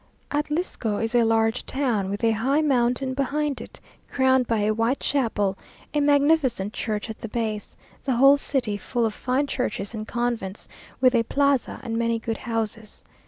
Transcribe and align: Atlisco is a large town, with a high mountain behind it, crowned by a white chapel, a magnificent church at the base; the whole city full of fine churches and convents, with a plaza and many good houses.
Atlisco 0.31 0.97
is 0.97 1.13
a 1.13 1.23
large 1.23 1.63
town, 1.67 2.09
with 2.09 2.23
a 2.23 2.31
high 2.31 2.61
mountain 2.61 3.13
behind 3.13 3.61
it, 3.61 3.79
crowned 4.09 4.47
by 4.47 4.61
a 4.61 4.73
white 4.73 4.99
chapel, 4.99 5.55
a 5.93 5.99
magnificent 5.99 6.73
church 6.73 7.07
at 7.07 7.21
the 7.21 7.27
base; 7.29 7.77
the 8.03 8.13
whole 8.15 8.37
city 8.37 8.77
full 8.77 9.05
of 9.05 9.13
fine 9.13 9.45
churches 9.45 9.93
and 9.93 10.07
convents, 10.07 10.67
with 11.01 11.13
a 11.13 11.21
plaza 11.21 11.79
and 11.83 11.97
many 11.97 12.17
good 12.17 12.37
houses. 12.39 13.03